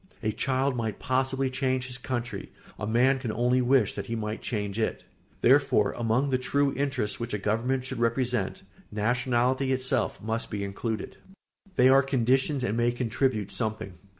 A 0.23 0.31
child 0.31 0.75
might 0.75 0.97
possibly 0.97 1.51
change 1.51 1.85
his 1.85 1.99
country; 1.99 2.51
a 2.79 2.87
man 2.87 3.19
can 3.19 3.31
only 3.31 3.61
wish 3.61 3.93
that 3.93 4.07
he 4.07 4.15
might 4.15 4.41
change 4.41 4.79
it. 4.79 5.03
Therefore, 5.41 5.91
among 5.95 6.31
the 6.31 6.39
true 6.39 6.73
interests 6.75 7.19
which 7.19 7.35
a 7.35 7.37
government 7.37 7.85
should 7.85 7.99
represent, 7.99 8.63
nationality 8.91 9.71
itself 9.71 10.19
must 10.19 10.49
be 10.49 10.63
included. 10.63 11.09
[Sidenote: 11.17 11.75
They 11.75 11.89
are 11.89 12.01
conditions 12.01 12.63
and 12.63 12.75
may 12.75 12.91
contribute 12.91 13.51
something. 13.51 13.93